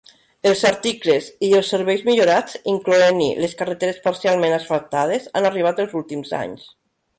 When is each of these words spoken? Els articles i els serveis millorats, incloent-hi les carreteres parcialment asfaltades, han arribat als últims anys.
Els 0.51 0.61
articles 0.69 1.27
i 1.47 1.49
els 1.57 1.69
serveis 1.73 2.01
millorats, 2.07 2.57
incloent-hi 2.73 3.29
les 3.45 3.55
carreteres 3.61 4.01
parcialment 4.09 4.57
asfaltades, 4.59 5.31
han 5.37 5.49
arribat 5.53 5.85
als 5.85 5.97
últims 6.03 6.37
anys. 6.43 6.69